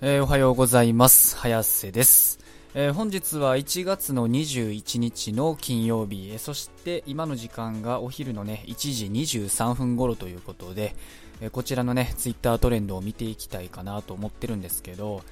[0.00, 1.36] えー、おはようございます。
[1.36, 2.38] 早瀬です。
[2.72, 10.94] えー、本日は1月の21日の金曜日、えー、そして今の時間がお昼のね、1時23分頃ということで、
[11.40, 15.24] えこちらのね、ツイッタートレンドを見ていきたいかなと思ってるんですけど、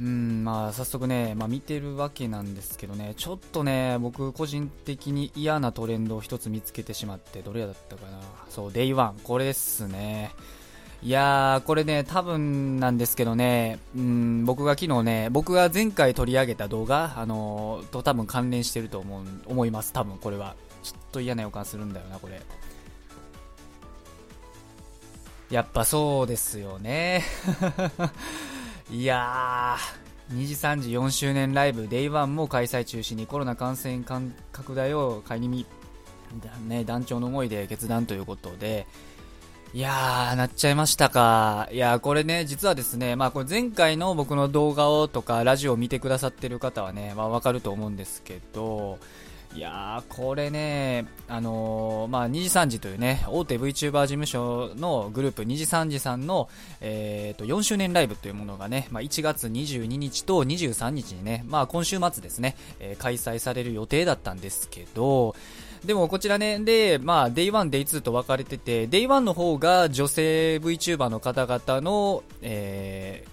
[0.00, 8.20] うん、まあ早速ね、まあ見てるわけなんですけどね、ちょっとね、僕個人的に嫌なトレンドを一つ見つけてしまって、どれだったかな。
[8.48, 10.30] そう、 Day One、これですね。
[11.04, 20.56] いやー、これね、多分なんですけどね、うん、僕が昨日ね、僕が前回取り上げた動画、あのー、と多分関連してると思う、思います、多分これは。
[20.82, 22.40] ちょっと嫌な予感するんだよな、これ。
[25.50, 27.22] やっぱそうですよね。
[28.90, 34.02] いやー、2時3時4周年ライブ、Day1 も開催中止にコロナ感染
[34.52, 35.66] 拡大を顧み、
[36.66, 38.86] ね、団長の思いで決断ということで、
[39.74, 41.68] いやー、なっちゃいましたか。
[41.72, 49.00] いやー、これね、実はですね、まあこれ前回の僕の動画をとかラジオを見てくださってる方はね、まあわかると思うんですけど、
[49.52, 56.48] いやー、これね、あのー、まあ、2時3時というね、大手 VTuber 事務所のグループ、2時3時さんの、
[56.80, 65.36] えー、と、4周年ライブというものがね、まあ、1月22日と23日にね、まあ、今週末ですね、えー、開催される予定だったんですけど、
[65.84, 73.24] でもこちらね、で、まあ、デイ1、デイ2と分かれてて、デイ1の方が女性 VTuber の方々の、え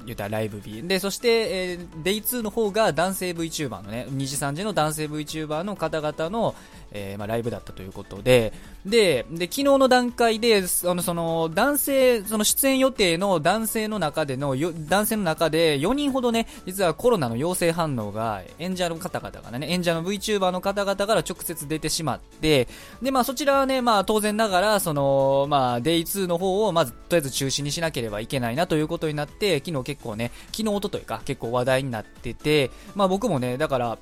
[0.00, 0.82] ー、言うたライブ日。
[0.82, 6.54] で、そして、えー、デイ2の方が男性 VTuber のね、2時3時の男性 VTuber の方々の、
[6.92, 8.52] えー、まあ、ライブだったということで、
[8.84, 22.68] で、で、昨日の段階で、あの、その、男性、その出演予定の男性の中での、男性の中で4人ほどね、実はコロナの陽性反応が、演者の方々からね、演者の VTuber の方々から直接出てしまって、
[23.02, 33.98] で、まあそちらはね、まあ当然ながら、その、まあ Day2 の方を、まずとりあえず中止にしなければいけないなということになって、昨日結構ね、昨日、おとといか、結構話題になってて、まあ僕もね、だから、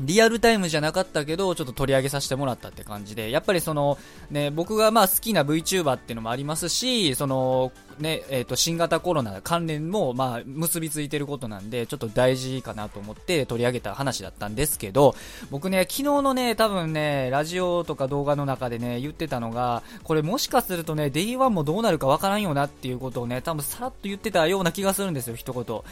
[0.00, 3.98] リアルタイムじゃなかったけど、ちょっと取り上げさせてもらったって感じで、やっぱりその、
[4.30, 15.14] ね、僕がまあ好きな VTuber っていうのもありますし、その、ね、えっ、ー、と、新型コロナ関連もまあ結びついてることなんで、ちょっと大事かなと思って取り上げた話だったんですけど、
[15.50, 25.82] 僕ね、昨日のね、多分ね、ラジオとか動画の中でね、言ってたのが、これもしかするとね、D1 もどうなるかわからんよなっていうことをね、多分さらっと言ってたような気がするんですよ、一言。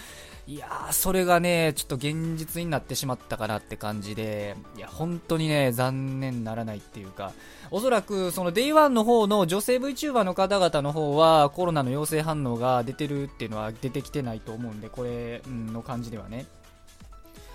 [0.48, 7.32] いやー、それがね、ちょっと現実になってしまったかなって感じで、いや、本当にね、残念ならないっていうか、
[7.72, 16.46] おそらく、その Day1 の方の女性 VTuber の方々の方は、コロナの陽性反応が出てるっていうのは出てきてないと思うんで、これ、の感じではね。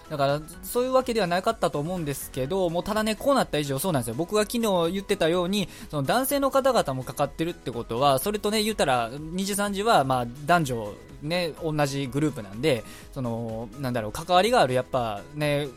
[0.10, 4.16] だから、そういうわけではなかったと思うんですけど、もうただね、こうなった以上そうなんですよ。
[4.16, 15.70] 僕が昨日言ってたように、その男性の方々もかかってるってことは、それとね、言ったら、2時3時は、まあ、男女、ね、同じグループなんで、その、なんだろう、関わりがある、やっぱ、ね、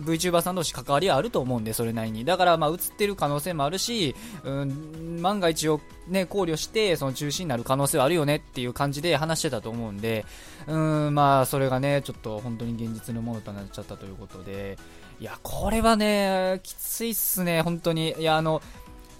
[0.00, 2.24] VTuber さん同士関わりはあると思うんで、それなりに。
[2.24, 4.14] だから、まあ、映ってる可能性もあるし、
[4.44, 10.24] うん、万が一をね、考慮して、その中止になる可能性はあるよねっていう感じで話してたと思うんで、
[10.66, 14.78] うん、まあ、それがね、ちょっと本当に現実のものとなっちゃったということで、
[15.20, 18.14] いや、これはね、きついっすね、本当に。
[18.18, 18.62] いや、あの、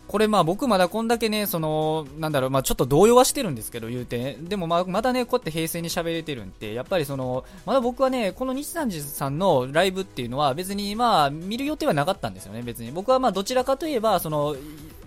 [0.09, 4.39] これまあ僕まだこんだけね、その、なんだろう、まあちょっと動揺はしてるんですけど、言うて。
[4.41, 12.91] でもまあまだね、こうやって平成に喋れてるんで、やっぱりその、まだ僕はね、この日産寺さんのライブっていうのは別にまあ見る予定はなかったんですよね、別に。
[12.91, 14.57] 僕はまあどちらかといえば、その、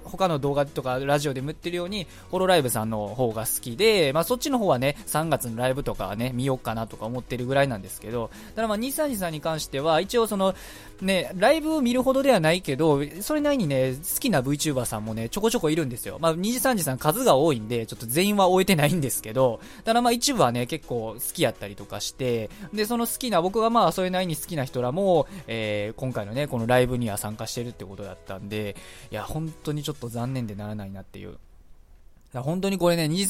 [0.04, 10.56] 他の動画とかラジオでも言ってるように、ホロライブさんの方が好きで、まあそっちの方はね、3月のライブとかね、見ようかなとか思ってるぐらいなんですけど、ただまあ、ニサニさんに関しては、一応その、
[11.02, 16.18] ね、ライブを見るほどではないけど、それなりにね、好きな VTuber さんもね、ちょこちょこいるんですよ。
[16.20, 28.76] まあ、2時3時さん数が多いんで、ちょっと全員は終えてないんですけど、ただまあ一部はね、結構好きやったりとかして、で、その好きな、僕がまあそれなりに好きな人らも、えー、今回のね、このライブには参加してるってことだったんで、
[29.12, 31.38] いや、本当にちょっとょっと残念でならないなっていう。
[32.34, 33.24] 本当にこれね、2時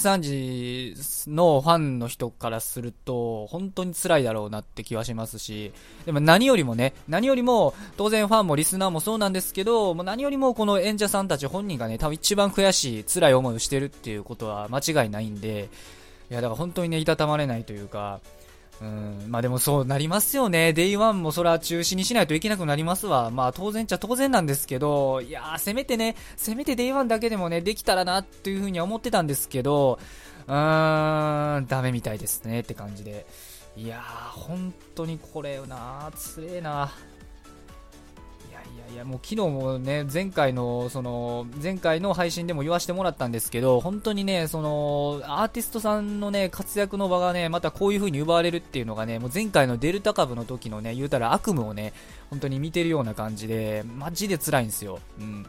[0.94, 0.94] 3
[1.26, 5.74] 時のファンの人からすると、本当に辛いだろうなって気はしますし、
[6.06, 15.70] でも何よりもね、何よりも、当然ファンもリスナーもそうなんですけど、もう何よりもこの演者さんたち本人がね、多分一番悔しい、辛い思いをしてるっていうことは間違いないんで、
[16.30, 18.20] いや、だから本当にね、いたたまれないというか、
[18.82, 20.74] うん、まあでもそうなりますよね。
[20.74, 23.30] Day One もそれは中止にしないといけなくなりますわ。
[23.30, 30.00] まあ当然っちゃ当然なんですけど、いやー、せめてね、せめて Day One だけでもね、できたらなっていうふうには思ってたんですけど、
[30.48, 33.28] うーん、ダメみたいですねって感じで。
[33.78, 36.88] いやー、本当にこれなー、つれえな。
[36.88, 37.11] ー
[38.94, 51.94] いやもう昨日もね前回のその前回の配信でも言わせてもらったんですけど本当にねそのアーティストさんのね活躍の場がねまたこういう風に奪われるっていうのがねもう前回のデルタ株の時のね言うたら悪夢をね
[52.30, 55.00] 本当に見てるような感じでマジで辛いんですよ。
[55.20, 55.46] うん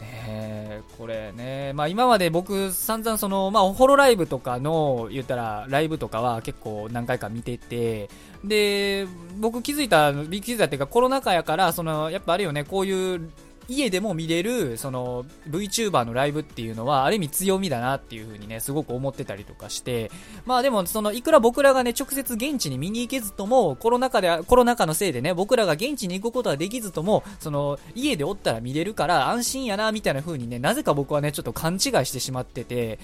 [0.00, 0.49] ね
[0.98, 8.08] これね、まあ今まで僕散々その、まあホロライブとかの言ったらライブとかは結構何回か見てて、
[8.44, 9.06] で、
[9.38, 13.30] 僕気づいた、気づいたっていうかコロナ禍やから、その、やっぱあれよね、こういう
[13.70, 20.10] 家でも見れるその VTuber のライブっていうのはある意味強みだなっていう風にねすごく思ってたりとかして
[20.44, 32.98] まあでもそのいくら僕らがね直接現地に見に行けずともコロナ禍でコロナ禍のせいでね僕らが現地に行くことはできずともその家でおったら見れるから安心やなみたいな風にねなぜか僕はねちょっと勘違いしてしまってて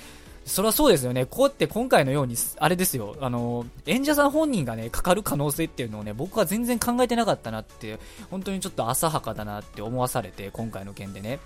[0.46, 1.26] それはそうですよね。
[1.26, 7.98] こうやって今回のように、あれですよ、あの、演者さん本人がね、かかる可能性っていうのをね、僕は全然考えてなかったなって、
[8.30, 11.40] 本当にちょっと浅はかだなって思わされて、今回の件でね。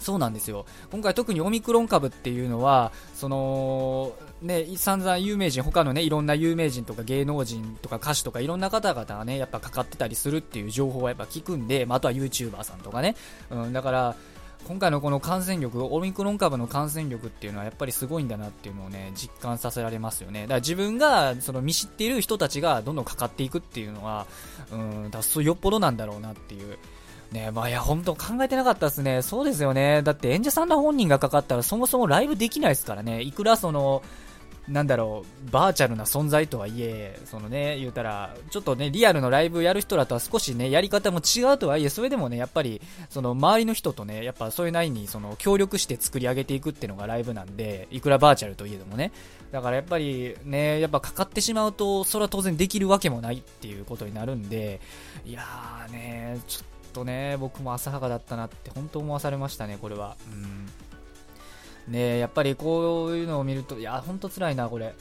[0.00, 0.66] そうなんですよ。
[0.90, 13.14] 今回特にオミクロン株っていうのは、その、ね、散々有名人、他のね、いろんな有名人とか芸能人とか歌手とかいろんな方々がね、やっぱかかってたりするっていう情報はやっぱ聞くんで、まあ、あとは YouTuber さんとかね。
[13.50, 14.16] うん、だから、
[14.64, 20.42] 今回のこの感染力、オミクロン株の感染力っていうのはやっぱりすごいんだなっていうのをね、実感させられますよね。
[20.42, 24.26] だから自分が、その見知っている人たちがどんどんかかっていくっていうのは、
[24.72, 26.78] うん、だそうよっぽどなんだろうなっていう。
[27.32, 29.22] ねまあいや、本当考えてなかったですね。
[29.22, 30.02] そうですよね。
[30.02, 33.22] だって演者さんの本人がかかったらそもそもライブできないですからね。
[33.22, 34.02] いくらその、
[34.68, 49.12] なんだろう、バーチャルな存在とはいえ、そのね、言うたら、ちょっとね、リアルのライブやる人らとは少しね、やり方も違うとはいえ、それでもね、やっぱり、その周りの人とね、やっぱそういうなりに、その協力して作り上げていくっていうのがライブなんで、いくらバーチャルといえどもね。
[49.52, 54.80] だからやっぱりね、やっぱかかってしまうと、それは当然できるわけもないっていうことになるんで、
[55.24, 60.16] いやーね、ちょっとね、僕も浅はかだったなって本当思わされましたね、これは。
[60.28, 60.66] うん
[61.88, 64.94] ねやっぱりこういうのを見ると、いや、ほんと辛いな、これ。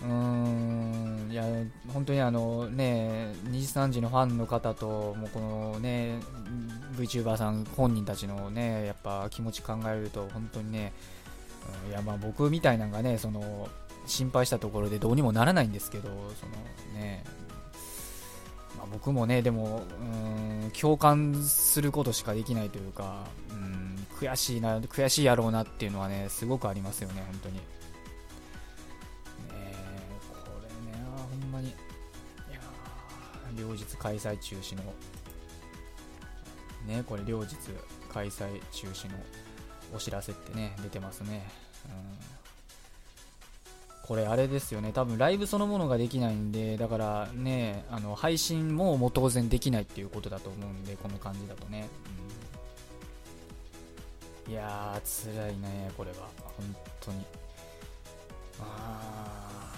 [0.00, 1.44] うーん、いや、
[1.92, 6.20] 本当にあのね、2時3時のファンの方と、もうこのね、
[6.96, 10.92] VTuber さん本人たちのね、やっぱ気持ち考えると、本当にね、
[11.84, 13.68] うん、いや、まあ僕みたいなのがね、その、
[14.06, 16.52] 心配したところでどうにもならないんですけど、その
[16.94, 17.24] ね、
[18.78, 27.54] まあ、僕もね、でも、うん、共感することしかできないというか、うん悔しいな、悔しいやろうなっていうのはね、すごくありますよね、本当に。
[27.54, 27.62] ね
[30.28, 31.70] これね、ほんまに、い
[32.52, 32.60] や
[33.56, 34.82] 両日開催中止の、
[36.86, 37.56] ね、これ両日
[38.12, 39.16] 開催中止の
[39.94, 41.48] お知らせってね、出てますね。
[41.86, 42.38] うん
[44.08, 51.90] これあれですよね、多分ライブそのものができないんで、だからね、あの配信ももう当然できないっていうことだと思うんで、この感じだとね。
[54.48, 56.16] いやー、辛いね、これは。
[56.56, 57.24] 本当に。
[58.60, 59.74] あ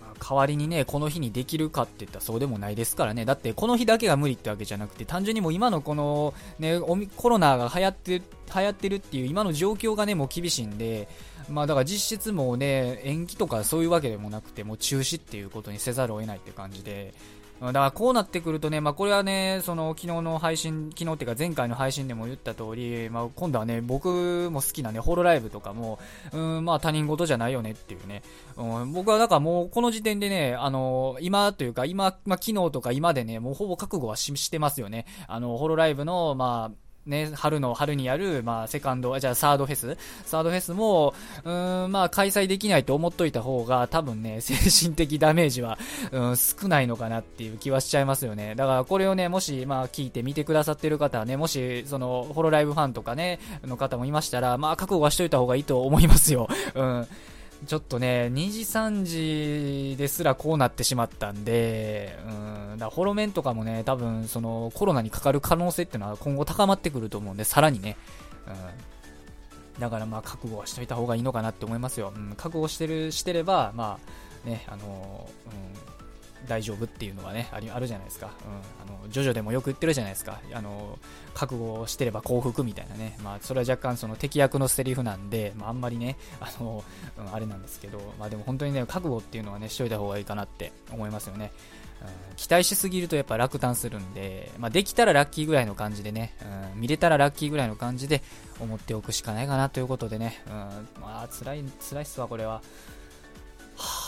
[0.00, 3.24] まあ、代わりにね、この日にできるかって言ったらそうでもないですからね。
[3.24, 6.80] だって、この日だけが無理ってわけじゃなくて、単純にもう今のこの、ね、
[7.16, 8.22] コロナが流行って、流
[8.62, 11.08] 行ってるっていう今の状況がね、もう厳しいんで、
[11.48, 17.14] まあだから実質もうね、延期とかそういうわけでもなくて、もう中止っていうことにせざるを得ないって感じで、
[17.60, 25.98] だからこうなってくるとね、まあ、これはね、その昨日の配信、昨日っていうか前回の配信でも言った通り、まあ、今度はね、僕も好きなね、ホロライブとかも、
[26.32, 28.22] うん、まあ他人事じゃないよねっていうね、
[28.56, 35.06] うん、僕はだからもうこの時点でね、あの、今というか今、まあ、昨日とか今でね、もうほぼ覚悟はししてますよね。
[35.26, 45.78] あの、ホロライブの、まあ、ね、春の、春にやる、まあ、セカンド、じゃあ、サードフェスサードフェスも、うーん、まあ、開催できないと思っといた方が、多分ね、 精神的ダメージは、
[46.12, 48.54] うん、少ないのかなっていう気はしちゃいますよね。
[48.54, 56.48] だから、これをね、もし、まあ、聞いて見てくださってる方はね、もし、その、ホロライブファンとかね、の方もいましたら、まあ、覚悟はしといた方がいいと思いますよ。
[56.74, 57.06] うん。
[57.66, 62.16] ちょっとね、2時3時ですらこうなってしまったんで、
[62.72, 67.96] うん、だホロメンとかもね、多分そのコロナにかかる可能性っていうのは今後高まってくると思うんで、さらにね、
[69.76, 72.12] うん、だからまあ覚悟はしといた方がいいのかなって思いますよ。
[72.14, 73.98] うん、覚悟してる、してれば、ま
[74.46, 75.97] あ、ね、あの、うん
[76.46, 78.30] 大丈夫っていうのはね、あるじゃないですか。
[78.46, 78.94] うん。
[78.94, 80.40] あの、ジョジョでもよく言ってるじゃないですか。
[80.52, 80.98] あの、
[81.34, 83.18] 覚悟してれば幸福みたいなね。
[83.22, 86.84] まあ、それは若干その敵役のセリフなんで、まあ、あんまりね、 あの、
[87.18, 91.52] うん、あれなんですけど、まあでも本当にね、覚悟っていうのはね、しといた方がいいかなって思いますよね。
[92.00, 96.36] うん、期待しすぎるとやっぱ落胆するんで、まあ、できたらラッキーぐらいの感じでね、
[96.74, 98.22] うん、見れたらラッキーぐらいの感じで
[98.60, 100.52] 思っておくしかないかなということでね、うん、
[101.00, 102.54] まあ、辛い、辛いっすわ、これは。
[102.54, 104.07] はぁ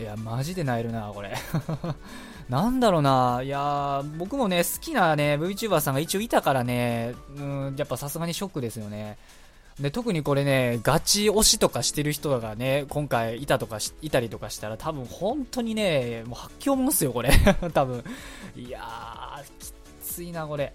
[0.00, 1.34] いや、マジでなえるな、これ。
[2.48, 9.16] なんだろうな、いや僕もね、好きなね、VTuber さんが一応いたからね、うん、やっぱさすがにショックですよね。
[9.80, 17.30] で、特にこれね、ガチ推しとかしてる人がね、今回いたとかいたりとかしたら、多分本当にね、もう発狂もんすよ、これ。
[17.72, 18.04] 多分。
[18.54, 19.72] いやー、き
[20.02, 20.74] ついな、これ。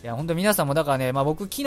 [0.00, 1.64] いや、本当皆さんもだからね、まあ僕昨日、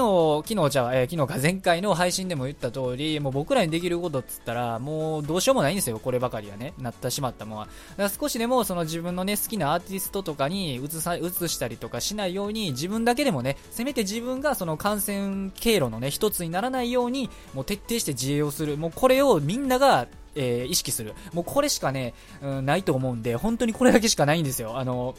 [0.48, 6.74] 昨日じゃ、えー、昨日か前回の配信でも言った通り、もう僕らにできることっつったら、もうどうしようもないんですよ、こればかりはね。
[6.78, 7.66] なってしまったもんは。
[7.66, 18.78] だから少しでもその自分のね、好きなアーティストとかに移さ、移したりとかしないように、自分だけでもね、せめて自分がその感染経路のね、一つにならないように、もう徹底して自衛をする。
[18.78, 21.16] もうこれをみんなが、えー、意識する。
[21.34, 24.78] もうこれしかね、うん、ないと思うんで、本当にこれだけしかないんですよ。
[24.78, 25.16] あの、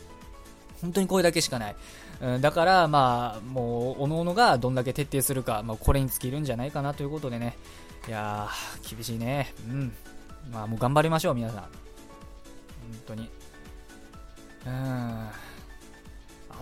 [0.83, 1.77] 本当にこれだけしかない。
[2.23, 7.57] うん、だから、まあ、もう、おのおのがどんだけ徹底するか、まあ、これに尽きるんじゃないかなということでね。
[8.07, 9.53] いやー、厳しいね。
[9.69, 9.93] うん。
[10.53, 11.59] まあ、もう頑張りましょう、皆さん。
[11.59, 11.71] 本
[13.09, 13.29] 当に。
[14.67, 14.73] うん。
[14.73, 15.31] あ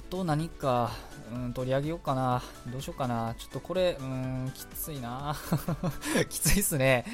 [0.08, 0.92] と何か、
[1.30, 2.42] うん、取り上げようかな。
[2.72, 3.34] どうしようかな。
[3.38, 5.36] ちょっとこれ、うん、きついな。
[6.30, 7.04] きついっすね。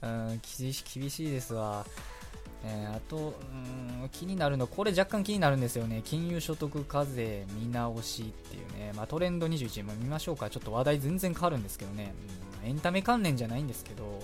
[0.00, 1.84] うん、厳しいですわ。
[2.68, 3.16] えー、あと、
[3.52, 6.02] うん、気になるの、これ若干気になるんですよね。
[6.04, 8.92] 金融所得課税見直しっていうね。
[8.96, 10.50] まあ、トレンド21も見ましょうか。
[10.50, 12.12] ちょっと話題全然変わるんですけどね。
[12.62, 14.20] うん、エンタメ関連じゃないんですけど。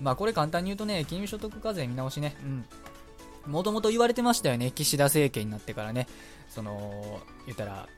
[0.00, 2.36] まあ、これ簡単に言うとね、金融所得課税見直しね。
[2.42, 2.64] うん。
[3.46, 4.72] もともと言われてましたよね。
[4.72, 6.06] 岸田政権になってからね。
[6.50, 7.88] その、言ったら、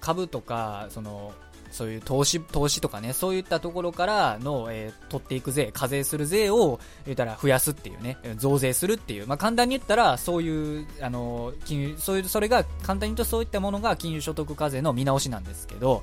[0.00, 1.32] 株とか、その、
[1.70, 16.02] そういう投資、投資とかね、そういったところからの、えー、取っていく税、課税する税を、言ったら増やすっていうね、増税するっていう、まあ、簡単に言ったら、そういう、あの、金融、そういう、それが、簡単に言うとそういったものが金融所得課税の見直しなんですけど、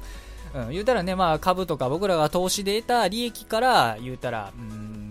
[0.53, 5.04] うん、言うたらね、まあ、株とか僕らが投資で得た利益から、言うたら、うん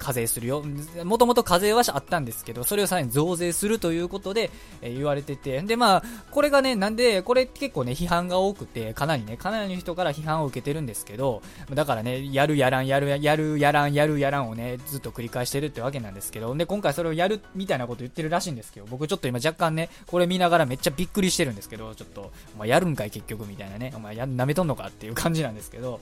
[0.00, 0.64] 課税するよ。
[1.04, 4.50] もともと課税はあったんですけど、それをさらに増税するということで、
[4.82, 11.42] え、言われてて、で、まあ、これがね、なんで、これ結構ね、批判が多くて、かなりね、かなりの人から批判を受けてるんですけど、
[11.72, 26.00] だからね、やるやらん、やるやるやらん、やるやらんをね、ずっと繰り返してるってわけなんですけど、で、今回それをやるみたいなこと言ってるらしいんですけど、僕ちょっと今若干ね、これ見ながらめっちゃびっくりしてるんですけど、ちょっと、お前やるんかい結局みたいなね、お前や、舐めとんのかっていう感じなんですけど、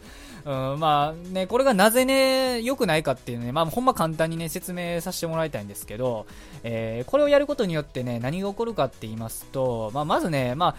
[0.49, 6.27] うん、まあね、これがなぜね、良くないかっていうね、まあほんま簡単にね、説明させてもらいたいんですけど、
[6.65, 10.77] えー、これをやることによってね、何が起こるかって言いますと、まあ、まずね、まあ、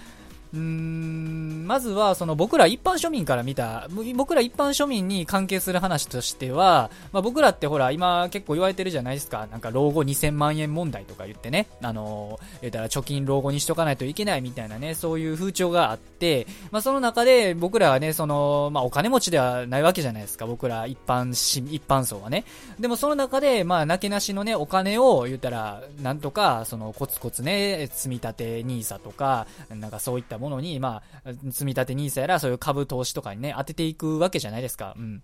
[0.52, 9.48] うんまずはその僕ら一般庶民から見た僕ら一般庶民に関係する話としては、まあ、僕らってほら今結構言われてるじゃないですか。
[9.52, 11.68] なんか老後2000万円問題とか言ってね。
[11.84, 14.96] あの言ったら貯金老後にしとかないといけないみたいなね。
[14.96, 20.48] そういう風潮があって、まあ、その中で僕らはねその、まあ、お金持ちではないわけじゃないですか。
[20.48, 22.46] 僕ら一般し一般層はね。
[22.80, 34.96] でもその中でまあなけなしのねお金を言ったらなんとかそのコツコツね積み立て NISA とかなんかそういったものに、まあ、積み立て NISA やらそういう株投資とかにね、当てていくわけじゃないですか。
[34.98, 35.24] うん。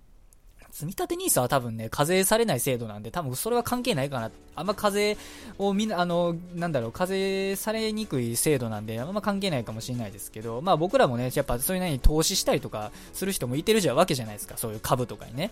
[0.76, 4.30] 積立 NISA は多分ね、課税されない制度なんで、多分それは関係ないかな。
[4.58, 5.18] あんま課税
[5.58, 14.58] をみんな、あの、なんだろう、課税されにくい制度なんで、あんま関係ないかもしれないですけど、まあ僕らもね、やっぱそういうのに投資したりとかする人もいてるじゃわけじゃないですか。
[14.58, 15.50] そういう株とかにね。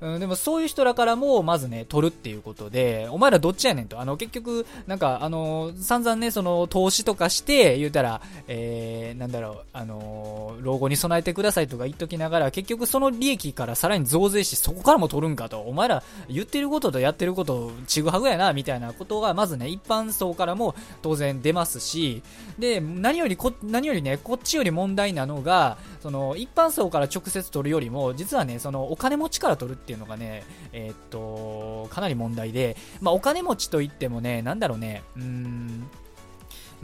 [0.00, 4.00] うん、でもそういう人らからも、まずね、取るっていうことで、お前らどっちやねんと。
[4.00, 22.22] あの、結局、なんか、あの、散々ね、その、投資とかして、言うたら、えー、なんだろう、あの、老後に備えてくださいとか言っときながら、結局その利益からさらに増税して、そこからも取るんかと、お前ら言ってることとやってることちぐはぐやな、みたいなことが、まずね、一般層からも当然出ますし、
[22.58, 35.90] で、何よりこ、何よりね、こっちより問題なのが、その、一般層から直接取るよりも、実はね、その、お金持ちから取るっていうのがね、えー、っと、かなり問題で、まあ、お金持ちといってもね、なんだろうね、うーん、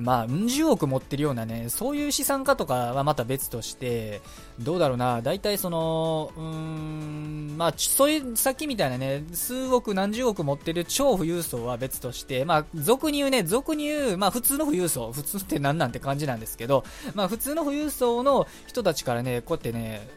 [0.00, 4.20] まあ、うん十億持ってるようなね、そういう資産家とかはまた別として、
[4.58, 20.08] どうだろうな、大体その、うーん、まあ、そういう、さっきみたいなね、数億、何十億持ってる超富裕層は別として、まあ、俗に言うね、俗に言う、まあ、普通の富裕層、普通って何なんて感じなんですけど、まあ、普通の富裕層の人たちからね、こうやってね、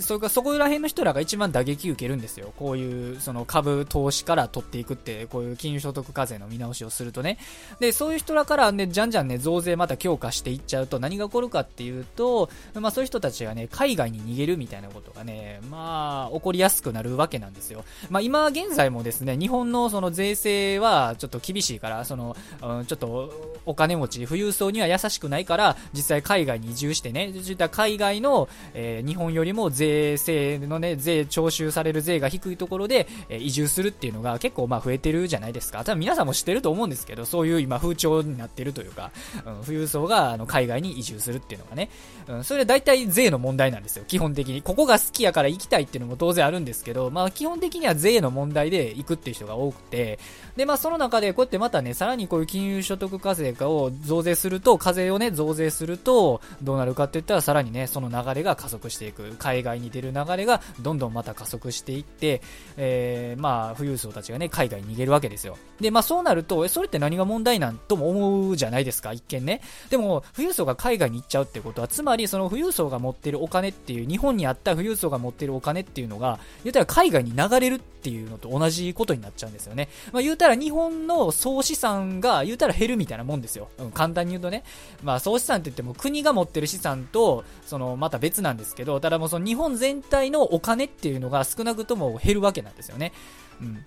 [0.00, 2.52] それかそこら辺の人らが一番打撃受けるんですよ。
[2.56, 7.38] こういうその株投資から取っていくって、こういう金融所得課税の見直しをするとね。
[7.80, 17.84] で、そういう人らからね、じゃんじゃんね、増税また強化していっちゃうと何が起こるかっていうと、まあそういう人たちがね、海外に逃げるみたいなことがね、まあ起こりやすくなるわけなんですよ。
[18.10, 23.32] まあ今現在もですね、日本のその税制はちょっと厳しいから、その、うん、ちょっと
[23.64, 35.84] お金持ち、富裕層には優しくないから、実際海外に移住してね、そういった海外の、えー、日本よりも税税制のね、税、徴収される税が低いところで、え移住するっていうのが結構まあ増えてるじゃないですか。
[35.84, 39.10] 多分皆さんも知ってると思うんですけど、そういう今風潮になってるというか、
[39.46, 41.90] うん、富裕層があの海外に移住するっていうのがね、
[42.28, 44.62] うん、それ大体税の問題なんですよ、基本的に。
[44.62, 50.18] ここが好きやから行きたいっていうのも当然あるんですけど、まあ基本的には税の問題で行くっていう人が多くて、
[50.56, 59.34] でまあその中でこうやってまたね、さらにこういう金融所得課税化を増税すると、課税をね、増税すると、どうなるかって言ったらさらにね、その流れが加速していく。
[59.44, 62.40] 海外に出る流れがどんどんまた加速していって、
[62.78, 65.58] えー、まあ富裕層たちがね、海外に逃げるわけですよ。
[65.80, 69.60] で、まあそうなると、それって何が問題なんとも思うじゃないですか、一見ね。
[69.90, 79.88] でも、富裕層が海外に行っちゃうってことは、つまりその富裕層が持ってるお金っていう、日本にあった富裕層が持ってるお金っていうのが、言ったら海外に流れるっていうのと同じことになっちゃうんですよね。
[80.12, 83.68] まあ言うたら日本の総資産が言うたら減るみたいなもんですよ。
[83.78, 84.62] うん、簡単に言うとね。
[85.02, 93.12] まあ総資産って言っても国が持ってる資産と、そのまた別なんですけど、ただもうその日本全体のお金っていうのが少なくとも減るわけなんですよね。
[93.60, 93.84] うん。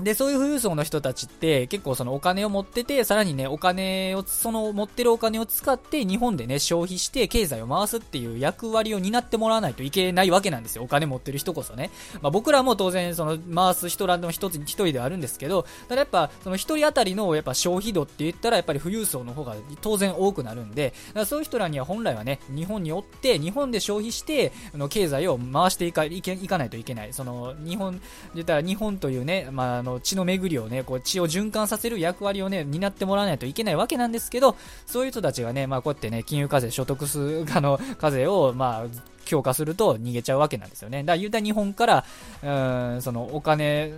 [0.00, 10.82] で、そういう富裕層の人たちって結構そのお金を持ってて、さらにね、お金を、その持ってるお金を使って日本でね、消費して経済を回すっていう役割を担ってもらわないといけないわけなんですよ。
[10.82, 11.90] お金持ってる人こそね。
[12.20, 20.92] まあ僕らも当然その回す人らの一つ、一人ではあるんですけど、ただやっぱその一人当たりのやっぱ消費度って言ったらやっぱり富裕層の方が当然多くなるんで、
[21.24, 27.12] そういう人らには本来はね、日本におって、日本で消費して、あの経済を回していかいけいかないといけない。
[27.12, 28.00] その日本、
[28.34, 41.02] 言ったら日本というね、まあの血の巡りをね、こう血を循環させる役割をね、担ってもらわないといけないわけなんですけど、そういう人たちがね、まあこうやってね、金融課税、所得数あの課税を、まあ、強化すると逃げちゃうわけなんですよね。
[41.02, 42.04] だから言うたら日本から、
[42.42, 43.94] うん、そのお金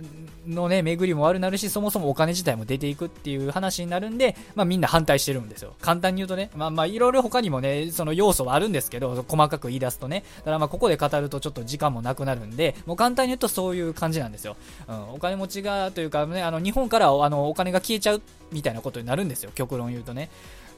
[0.47, 5.73] のね、巡りも悪なるし、そもそもお金自体も出ていくっていう話になるんで、まあみんな反対してるんですよ。
[5.81, 10.23] 簡単に言うとね、まあまあいろいろ他にもね、その要素はあるんですけど、細かく言い出すとね。
[10.39, 14.55] だからまあここで語るとちょっと時間もなくなるんで、もう簡単に言うとそういう感じなんですよ。
[14.87, 19.51] うん、お金持ちがというかね、あの日本からあのお金が消えちゃうみたいなことになるんですよ。
[19.53, 20.29] 極論言うとね。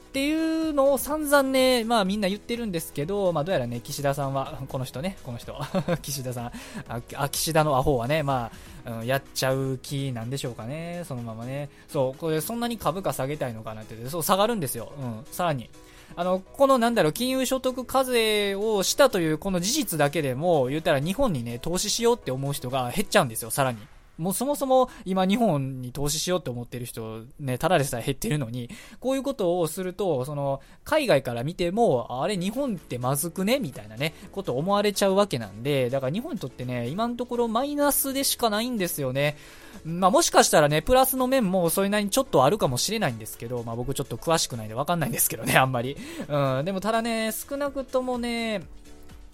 [0.09, 5.55] っていうのを散々ね、まあみんな言ってるんですけど、まあどうやらね、岸田さんは、 この人ね、この人、
[6.01, 6.51] 岸田さん、
[6.87, 8.49] あ、岸田のアホはね、ま
[8.85, 11.69] あ、うん、やっちゃう気なんでしょうかね、そのままね。
[11.87, 14.91] そう、これそんなに株価下げたいのかなって、そう、下がるんですよ。
[14.99, 15.69] うん、さらに。
[16.15, 23.77] あの、このなんだろう、金融所得課税をしたというこの事実だけでも、言ったら日本にね、投資しようって思う人が減っちゃうんですよ、さらに。
[24.19, 33.59] もうそもそも今日本に投資しようって思ってる人、ね、ただでさえ減ってるのに、こういうことをすると、その、海外から見ても、あれ日本ってまずくね？
[33.59, 39.37] みたいなね、こと思われちゃうわけなんで、だから日本にとってね、今のところマイナスでしかないんですよね。
[39.85, 45.95] まあもしかしたらね、プラスの面もそれなりにちょっとあるかもしれないんですけど、まあ僕ちょっと詳しくないんでわかんないんですけどね、あんまり。
[46.27, 48.63] うん、でもただね、少なくともね、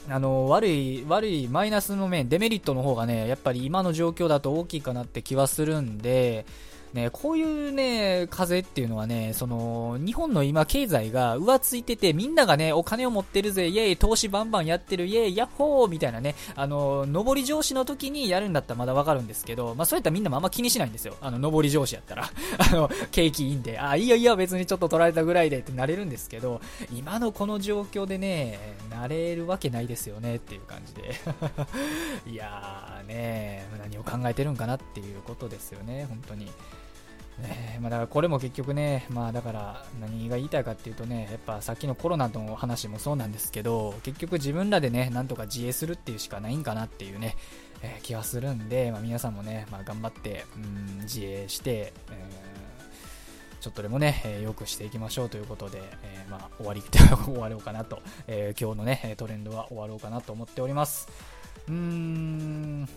[0.07, 6.45] あの悪い、悪いマイナスの面、デメリットの方がね、やっぱり今の状況だと大きいかなって気はするんで、
[6.93, 21.15] ね、こういうね、風っていうのはね、その、日本の今経済が浮ついてて、みんながね、お金を持ってるぜ、イェイ、投資バンバンやってる、イェイ、ヤッホーみたいなね、あの、上り上司の時にやるんだったらまだわかるんですけど、まあそういったらみんなもあんま気にしないんですよ。
[21.21, 22.29] あの、上り上司やったら。
[22.59, 26.61] あの、景気いいんで、あ、いいよいいよ、別にちょっと取られたぐらいでってなれるんですけど、
[26.93, 31.15] 今のこの状況でね、なれるわけないですよねっていう感じで。
[32.31, 36.49] いやーね、何を考えてるんかなっていうことですよね、本当に。
[37.43, 47.35] え、まあ、だからこれも結局ね、まあだから何が言いたいかっていうとね、やっぱさっきのコロナの話もそうなんですけど、結局自分らでね、なんとか自衛するっていうしかないんかなっていうね、
[47.81, 56.81] えー、気はするんで、まあ、皆さんもね、まあ、頑張って、うん、自衛して、えー、ちょっとでもね、えー、良くしていきましょうということで、えまあ、終わり、
[57.25, 61.09] 終わろうかなと、え今日のね、トレンドは終わろうかなと思っております。
[61.67, 62.89] うーん、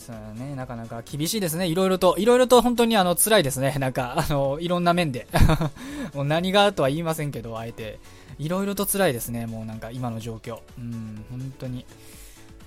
[0.00, 1.66] そね、なかなか厳しいですね。
[1.66, 3.76] いろいろと、いろいろと本当にあの、辛いですね。
[3.78, 5.26] なんか、あの、いろんな面で。
[6.14, 8.00] もう何がとは言いませんけど、あえて。
[8.38, 9.44] いろいろと辛いですね。
[9.44, 10.60] もうなんか今の状況。
[10.78, 11.84] うん、本当に。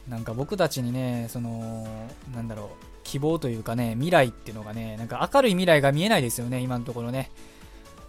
[0.08, 1.88] なんか僕たちにね、その、
[2.36, 2.68] なんだろう、
[3.04, 7.32] 希望というかね、未来っていうのがね、なんか明るい未来が見えないですよね、今のところね。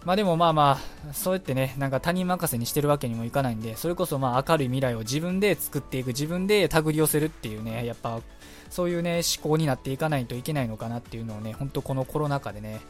[0.03, 0.77] まあでもまあま
[1.09, 8.21] あ、そうやってね、なんか他人任せにしてるわけにもいかないんで、それこそまあ明るい未来を自分で作っていく、自分で手繰り寄せるっていうね、やっぱ
[8.69, 12.81] そういうね、思考になっていかないといけないのかなっていうのをね、本当このコロナ禍でね、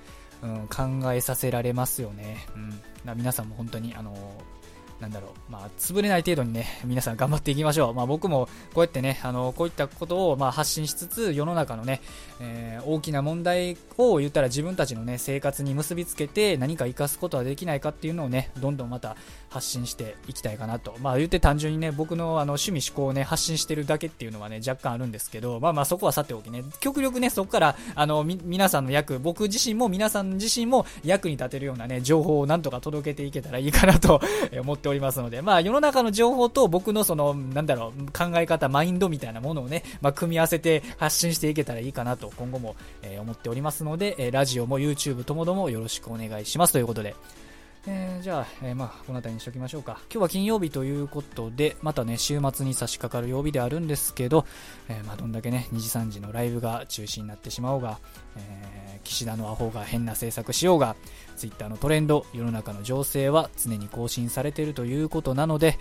[0.42, 2.46] うん、考えさせられますよね。
[3.06, 3.18] うん。
[3.18, 4.14] 皆さんも本当に、あの、
[5.00, 7.94] なんだろう、まあ、潰れない程度にね、 皆さん頑張っていきましょう。
[7.94, 12.02] まあ、僕もこうやってね、あの、こういったことをまあ発信しつつ、世の中のね、
[12.40, 19.18] えー、大きな問題を言ったら自分たちのね、生活に結びつけて何か活かすことはできないかっていうのをね、どんどんまた
[19.50, 20.96] 発信していきたいかなと。
[21.02, 34.22] まあ、言って単純にね、僕のあの趣味思考をね、発信してるだけっていうのはね、若干あるんですけど、まあまあそこはさておきね、極力ね、そこから、あの、皆さんの役、僕自身も皆さん自身も役に立てるようなね、情報をなんとか届けていけたらいいかなと
[34.62, 47.16] 思ってておりますので、まあ世の中の情報と僕のその、なんだろう、考え方、マインドみたいなものをね、まあ組み合わせて発信していけたらいいかなと今後も、えー、思っておりますので、えー、ラジオも YouTube ともどもよろしくお願いしますということで、
[47.88, 50.00] えー、じゃあ、えー、まあ、この辺りにしときましょうか。
[50.12, 54.46] 今日は金曜日ということで、またね、週末に差し掛かる曜日であるんですけど、
[54.90, 58.00] えー、まあ、どんだけね、2時3時のライブが中止になってしまおうが、
[58.38, 60.96] え岸田のアホが変な政策しようが、
[61.38, 65.78] Twitter のトレンド、世の中の情勢は常に更新されているということなので、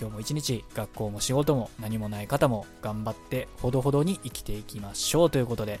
[0.00, 5.80] 今日も一日、学校も仕事も何もない方も頑張ってほどほどに生きていきましょうということで、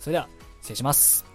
[0.00, 0.28] それでは、
[0.60, 1.31] 失礼します。